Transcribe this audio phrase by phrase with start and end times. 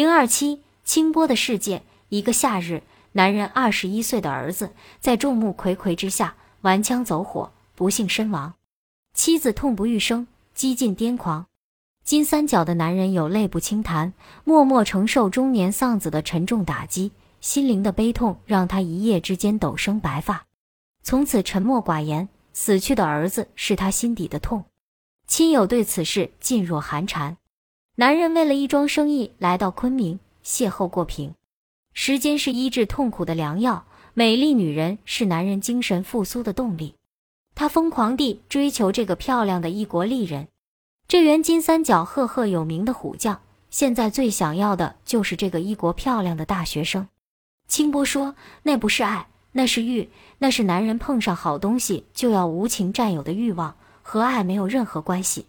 [0.00, 1.82] 零二七清波的世界。
[2.08, 8.54] 一个夏日，男人二十一岁的儿子在众目睽睽之下玩枪走火，不幸身亡。
[9.12, 11.44] 妻子痛不欲生，几近癫狂。
[12.02, 17.12] 金三角的男人有泪不轻弹，默默承受中年丧子的沉重打击，
[17.42, 20.46] 心灵的悲痛让他一夜之间陡生白发，
[21.02, 22.30] 从此沉默寡言。
[22.54, 24.64] 死去的儿子是他心底的痛，
[25.26, 27.36] 亲友对此事噤若寒蝉。
[28.00, 31.34] 男人为了一桩生意来到昆明，邂逅过平。
[31.92, 36.94] 时间是医治痛苦的良药，美丽女人是男人精神复苏的动力。
[37.54, 40.48] 他疯狂地追求这个漂亮的异国丽人，
[41.08, 47.06] 这员金三角赫赫有名的虎将，现在最想要的就是这个异国漂亮的大学生。
[47.68, 55.44] 清波说：“那不是爱，那是欲，那是男人碰上好东西就要无情占有的欲望，和爱没有任何关系。”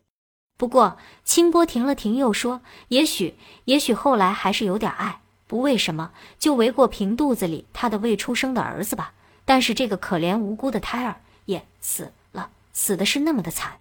[0.62, 3.34] 不过，清波停了停，又说：“也许，
[3.66, 9.13] 也许后来还是有点爱。”不为什么，就为过平肚子里他的未出生的儿子吧。
[9.44, 13.80] 但是这个可怜无辜的胎儿也死了，死的是那么的惨。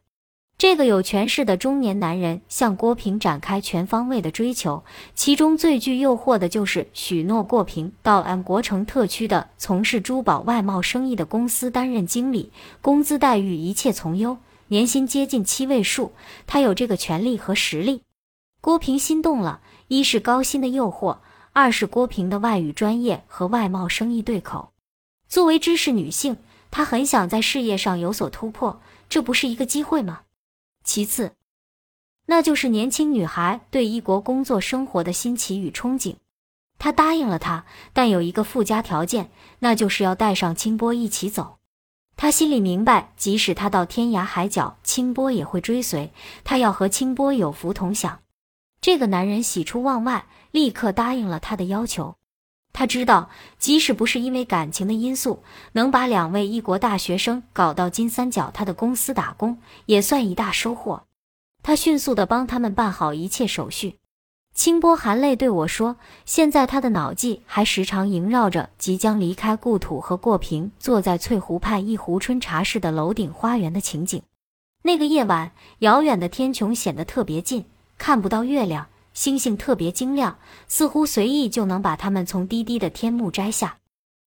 [0.57, 4.83] 这个有权势的中年男人向郭平展开全方位的追求，
[5.15, 14.39] 其中最具诱惑的就是许诺郭平到 M 国城特区的从事珠宝外贸生意的公司担任经理，工资待遇一切从优，
[14.71, 16.13] 年薪接近七位数。
[16.47, 18.03] 他有这个权利和实力。
[18.61, 21.19] 郭平心动了，一是高薪的诱惑。
[21.53, 24.73] 二是郭平的外语专业和外贸生意对口，
[25.29, 26.37] 作为知识女性，
[26.71, 30.23] 她很想在事业上有所突破，这不是一个机会吗？
[30.85, 31.33] 其次，
[32.27, 36.15] 那就是年轻女孩对异国工作生活的新奇与憧憬。
[36.79, 41.59] 她答应了他，但有一个附加条件，那就是要带上清波一起走。
[42.23, 46.13] 他心里明白，即使他到天涯海角，清波也会追随。
[46.45, 48.21] 他要和清波有福同享。
[48.83, 50.27] 这个男人喜出望外。
[50.51, 52.17] 立刻答应了他的要求。
[52.75, 59.57] 他知道，即使不是因为感情的因素，能把两位异国大学生搞到金三角他的公司打工，
[59.87, 61.05] 也算一大收获。
[61.63, 64.00] 他迅速地帮他们办好一切手续。
[64.61, 74.21] 清波含泪对我说：“现在他的脑际还时常萦绕着即将离开故土和过平坐在翠湖畔一壶春茶室的楼顶花园的情景。
[74.83, 77.65] 那个夜晚，遥远的天穹显得特别近，
[77.97, 80.37] 看不到月亮。”星星特别晶亮，
[80.69, 83.79] 似乎随意就能把它们从低低的天幕摘下。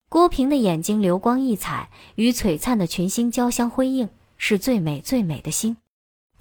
[0.10, 5.78] 郭平的眼睛流光溢彩，与璀璨的群星交相辉映，是最美最美的星。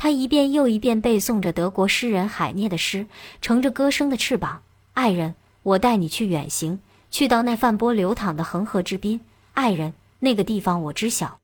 [0.02, 3.06] 他一遍又一遍背诵着德国诗人海涅的诗，
[3.40, 4.62] 乘着歌声的翅膀。
[4.94, 6.80] 爱人，我带你去远行，
[7.12, 9.20] 去到那泛波流淌的恒河之滨。
[9.52, 11.38] 爱人，那个地方我知晓。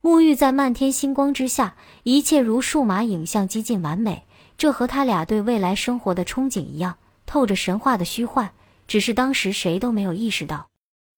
[0.00, 4.22] 沐浴在漫天星光之下，一切如数码影像，几近完美。
[4.56, 6.96] 这和他俩对未来生活的憧憬一样，
[7.26, 8.52] 透着神话的虚幻。
[8.86, 10.68] 只是当时谁都没有意识到。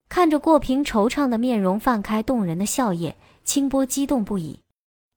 [0.09, 3.13] 看着过平惆怅的面容，泛开动人的笑靥，
[3.45, 4.59] 清波激动不已。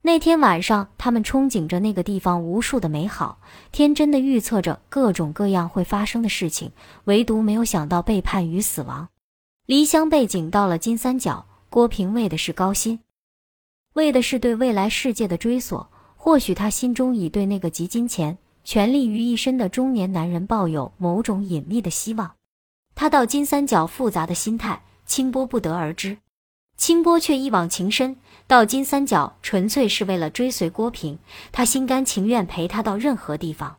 [0.06, 3.38] 那天晚上，他们憧憬着那个地方无数的美好，
[3.72, 6.72] 天真的预测着各种各样会发生的事情，
[7.04, 9.08] 唯独没有想到背叛与死亡。
[9.64, 13.00] 离乡背井到了金三角，郭平为的是高薪，
[13.94, 15.88] 为的是对未来世界的追索。
[16.16, 22.34] 或许他心中已对那个集金钱、权力于一身的中年男人抱有某种隐秘的希望。
[22.94, 26.18] 他到金三角复杂的心态，清波不得而知。
[26.76, 31.18] 清波却一往情深，到金三角纯粹是为了追随郭平，
[31.52, 33.76] 他心甘情愿陪他到任何地方。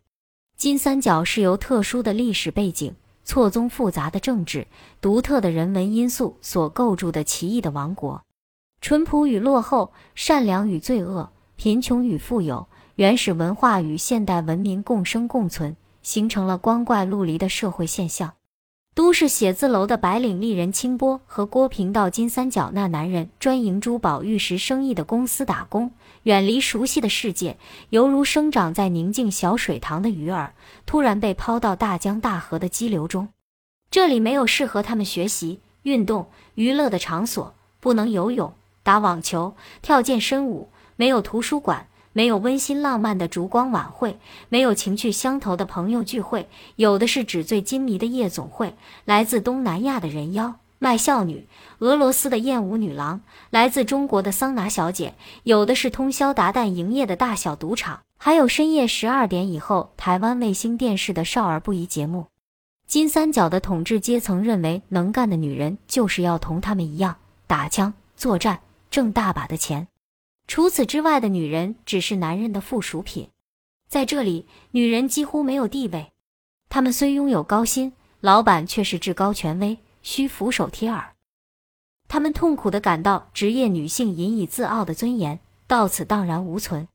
[0.58, 4.66] 金三角是由特殊的历史背景、错综复杂的政治、
[5.02, 8.24] 独特的人文因素所构筑的奇异的王国，
[8.80, 11.30] 淳朴与落后，善良与罪恶。
[11.58, 18.34] 贫穷与富有，原始文化与现代文明共生共存，形成了光怪陆离的社会现象。
[18.96, 25.92] 都市写字楼的白领丽人清波和郭平到金三角那男人专营珠宝玉石生意的公司打工，
[26.24, 27.58] 远离熟悉的世界，
[27.90, 30.54] 犹如生长在宁静小水塘的鱼儿，
[30.86, 33.28] 突然被抛到大江大河的激流中。
[33.92, 40.70] 这里没有适合他们学习、运动、娱乐的场所，不能游泳、打网球、跳健身舞。
[40.96, 44.18] 没有图书馆，没有温馨浪漫的烛光晚会，
[44.48, 46.48] 没有情趣相投的朋友聚会，
[46.78, 48.74] 有的是纸醉金迷的夜总会。
[49.04, 51.46] 来自东南亚的人妖卖笑女，
[51.80, 53.20] 俄罗斯的艳舞女郎，
[53.50, 55.14] 来自中国的桑拿小姐，
[55.44, 62.28] 有的是通宵达旦营业的大小赌场，还有深夜十二点以后台湾卫星电视的少儿不宜节目。
[62.88, 69.90] 金三角的统治阶层认为，能干的女人就是要同他们一样打枪作战，挣大把的钱。
[70.48, 73.30] 除此之外的女人只是男人的附属品，
[73.88, 76.12] 在这里，女人几乎没有地位。
[76.70, 81.14] 她们虽拥有高薪，老板却是至高权威，需俯首帖耳。
[82.08, 86.88] 他们痛苦地感到职业女性引以自傲的尊严到此荡然无存。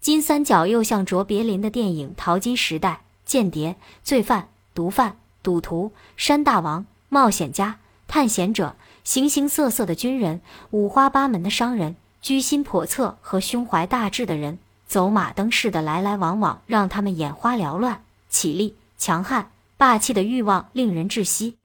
[0.00, 7.78] 金三角又像卓别林的电影《淘金时代》，间谍、罪犯、毒贩、赌徒、山大王、冒险家、
[8.08, 8.74] 探险者，
[9.04, 10.40] 形形色色的军人，
[10.70, 18.76] 五花八门的商人，居心叵测和胸怀大志的人，走马灯似的来来往往，让他们眼花缭乱，绮丽。
[18.98, 21.56] 强悍霸气的欲望令人窒息。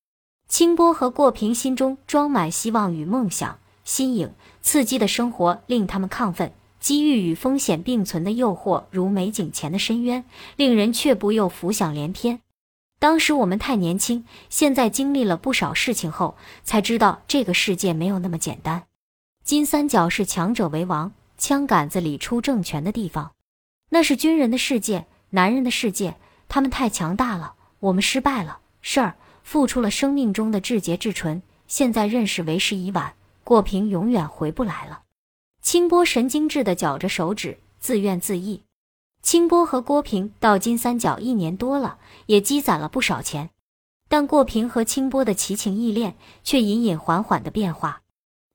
[0.47, 6.53] 清波和过平心中装满希望与梦想，新颖刺激的生活令他们亢奋。
[6.79, 10.25] 机遇与风险并存的诱惑如美景前的深渊，
[10.57, 12.41] 令人却不又浮想联翩。
[12.99, 18.83] 当时我们太年轻，现在经历了不少事情后，才知道这个世界没有那么简单。
[19.43, 23.33] 金三角是强者为王、枪杆子里出政权的地方，
[23.89, 26.15] 那是军人的世界，男人的世界。
[26.47, 28.59] 他们太强大了，我们失败了。
[28.81, 33.15] 事儿付出了生命中的至洁至纯，现在认识为时已晚。
[33.43, 35.01] 过平永远回不来了。
[35.61, 38.61] 清波神经质地绞着手指，自怨自艾。
[39.21, 41.97] 清波和郭平到金三角一年多了，
[42.27, 43.49] 也积攒了不少钱，
[44.07, 48.02] 但过平和清波的奇情异恋却隐隐缓缓的变化。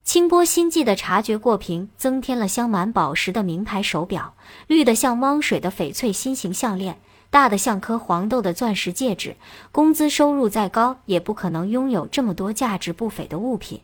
[0.09, 4.35] 清波心悸地察觉过平增添了镶满宝石的名牌手表，
[4.67, 6.99] 绿得像汪水的翡翠心形项链。
[7.29, 9.37] 大的像颗黄豆的钻石戒指，
[9.71, 13.83] 工资收入再高，也不可能拥有这么多价值不菲的物品。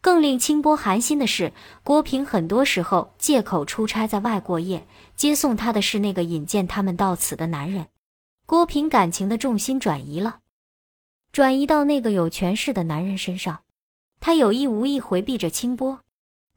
[0.00, 1.52] 更令清波寒心的是，
[1.82, 4.86] 郭平很多时候借口出差在外过夜，
[5.16, 7.86] 接送他的是那个引荐他们到此的男人。
[8.46, 10.36] 郭平感情的重心转移了，
[11.32, 13.62] 转移到那个有权势的男人身上。
[14.26, 16.00] 他有意无意回避着清波。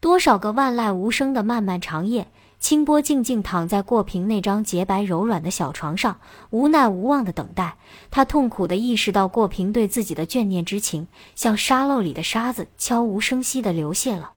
[0.01, 2.31] 多少个万籁无声的漫漫长夜。
[2.59, 6.19] 清波静静躺在过平那张洁白柔软的小床上，
[6.49, 7.77] 无奈无望的等待。
[8.09, 11.05] 他痛苦地意识到，过平对自己的眷念之情，
[11.35, 14.31] 像沙漏里的沙子，悄无声息地流泻了。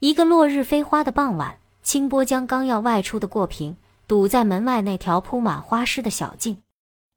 [0.00, 6.58] 一个落日飞花的傍晚，清波将刚要外出的过平堵在门外那条铺满花湿的小径。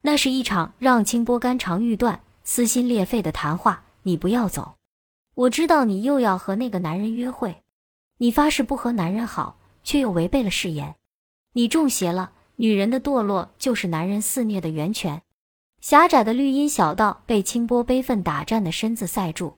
[0.04, 3.84] 那是一场让清波肝肠欲断、撕心裂肺的谈话。
[4.04, 4.76] 你不要走，
[5.40, 7.64] 我知道你又要和那个男人约会，
[8.18, 9.58] 你发誓不和男人好。
[9.82, 10.96] 却又违背了誓言，
[11.54, 12.32] 你中邪了。
[12.58, 15.22] 女人的堕落就是男人肆虐的源泉。
[15.80, 19.56] 狭窄的绿荫小道被清波悲愤打颤的身子塞住。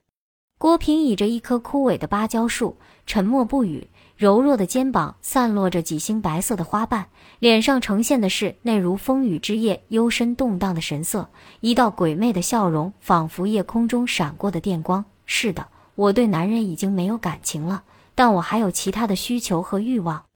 [0.56, 3.90] 郭平倚着一棵枯萎的芭蕉树，沉默不语。
[4.16, 7.08] 柔弱的肩膀散落着几星白色的花瓣，
[7.40, 11.28] 脸上呈现的是那如风雨之夜幽深动荡的神色，
[11.60, 15.04] 一道鬼魅的笑容，仿佛夜空中闪过的电光。
[15.26, 17.84] 是的，我对男人已经没有感情了。
[18.14, 20.26] 但我还有其他的需求和欲望。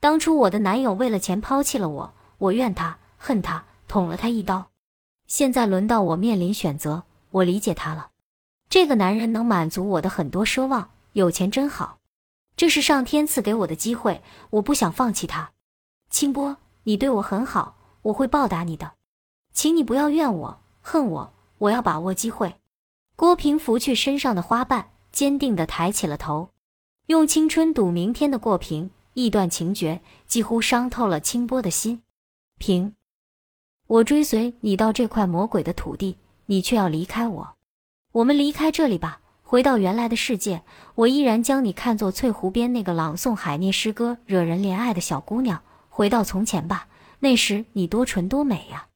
[0.00, 4.70] 当初我的男友为了钱抛弃了我，我怨他，恨他，捅了他一刀。
[5.26, 8.10] 现在轮到我面临选择，我理解他了。
[8.70, 11.98] 这个男人能满足我的很多奢望，有钱真好。
[12.56, 15.50] 这是上天赐给我的机会，我不想放弃他。
[16.08, 18.92] 清波，你对我很好，我会报答你的，
[19.52, 21.34] 请你不要怨我，恨我。
[21.58, 22.54] 我要把握机会。
[23.18, 26.50] 郭平拂去身上的花瓣，坚定地抬起了头。
[27.06, 32.02] 用青春赌明天的过平，意断情绝，几乎伤透了清波的心。
[32.58, 32.94] 平，
[33.88, 36.16] 我追随你到这块魔鬼的土地，
[36.46, 37.56] 你却要离开我。
[38.12, 40.62] 我们离开这里吧，回到原来的世界。
[40.94, 45.60] 我依然将你看作翠湖边那个朗诵海涅诗歌、惹人怜爱的小姑娘。
[45.88, 46.86] 回到从前吧，
[47.18, 48.86] 那时你多纯多美呀。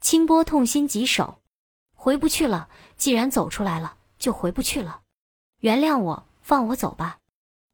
[0.00, 1.38] 清波痛心疾首，
[2.00, 2.68] 回不去了。
[2.96, 5.00] 既然走出来了，就回不去了。
[5.60, 7.18] 原谅我，放我走吧。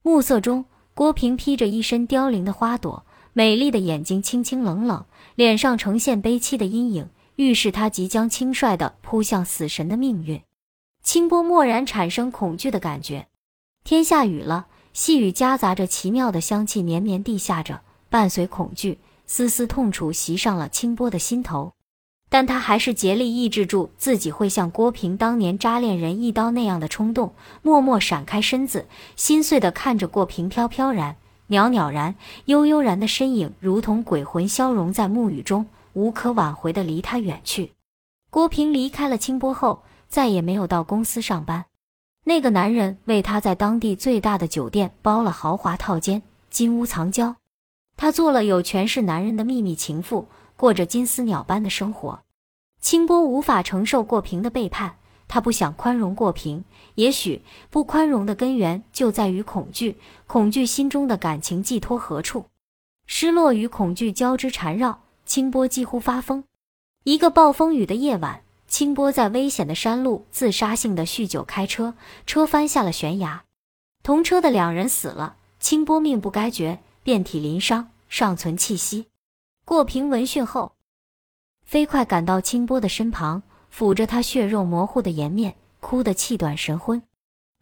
[0.03, 0.65] 暮色中，
[0.95, 5.07] 郭平披着一身凋零的花朵，美丽的眼睛清清冷冷，
[5.37, 10.43] 脸上呈现悲戚的阴影，预示他即将轻率地扑向死神的命运。
[11.05, 13.29] 清波蓦然产生恐惧的感觉。
[13.85, 21.76] 天下雨了，细雨夹杂着奇妙的香气，绵绵地下着，伴随恐惧，丝丝痛楚袭上了清波的心头。
[22.29, 31.17] 但他还是竭力抑制住自己会像郭平当年扎恋人一刀那样的冲动，默默闪开身子，心碎地看着郭平飘飘然、
[31.47, 32.17] 袅袅然、
[32.47, 37.73] 悠悠然的身影，如同鬼魂消融在暮雨中，无可挽回地离他远去。
[38.29, 41.67] 郭平离开了清波后，再也没有到公司上班。
[42.25, 47.37] 那个男人为他在当地最大的酒店包了豪华套间，金屋藏娇，
[47.97, 50.27] 他做了有权势男人的秘密情妇。
[50.57, 52.23] 过着金丝鸟般的生活，
[52.81, 54.97] 清波无法承受过平的背叛，
[55.29, 56.65] 他不想宽容过平。
[56.95, 59.97] 也许不宽容的根源就在于恐惧，
[60.27, 62.47] 恐惧心中的感情寄托何处？
[63.07, 66.45] 失落与恐惧交织缠绕，清波几乎发疯。
[67.05, 71.95] 一个暴风雨的夜晚，清波在危险的山路自杀性的酗酒开车，
[72.27, 73.45] 车翻下了悬崖，
[74.03, 79.07] 同车的两人死了，清波命不该绝，遍体鳞伤，尚存气息。
[79.69, 80.75] 过平闻讯后，
[81.65, 83.43] 飞快赶到清波的身旁，
[83.77, 87.03] 抚着他血肉模糊的颜面，哭得气短神昏。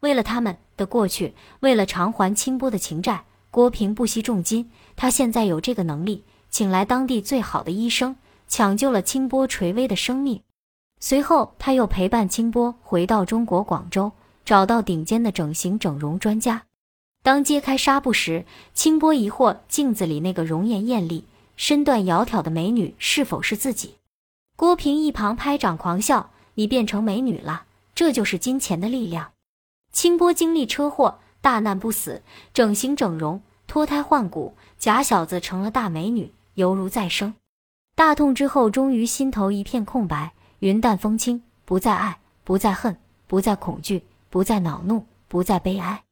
[0.01, 4.71] 为了他们的过去，为了偿还清波的情债，郭平不惜重金。
[4.95, 8.15] 他现在有这个能力，请来当地最好的医生。
[8.47, 10.43] 抢救了清波垂危的生命，
[11.01, 14.13] 随后他又陪伴清波回到中国广州，
[14.45, 16.65] 找到顶尖的整形整容专家。
[17.23, 18.45] 当揭开纱布时，
[18.75, 21.25] 清波疑惑镜子里那个容颜艳丽、
[21.57, 23.97] 身段窈窕的美女是否是自己。
[24.57, 29.33] 郭平一旁拍掌狂笑：“你变成美女了，这就是金钱的力量。”
[29.93, 37.35] 清波经历车祸，大难不死，整形整容，脱胎换骨，假小子成了大美女，犹如再生。
[37.95, 42.97] 大痛之后，终于心头一片空白，云淡风轻，不再爱，不再恨，
[43.29, 46.03] 不再恐惧，不再恼怒，不再悲哀。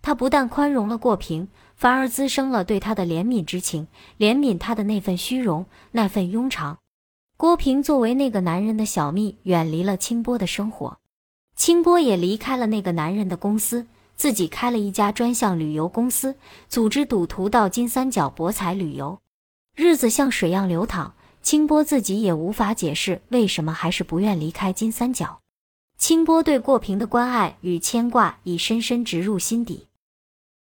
[0.00, 3.88] 他不但宽容了过平，反而滋生了对他的怜悯之情，
[4.18, 6.78] 怜悯他的那份虚荣，那份庸常。
[7.36, 10.98] 郭平作为那个男人的小蜜，远离了清波的生活，
[11.56, 16.36] 清波也离开了那个男人的公司，自己开了一家专项旅游公司，
[16.68, 19.18] 组织赌徒到金三角博彩旅游，
[19.74, 21.14] 日子像水样流淌。
[21.42, 25.40] 清波自己也无法解释为什么还是不愿离开金三角。
[25.98, 29.88] 清波对过平的关爱与牵挂已深深植入心底。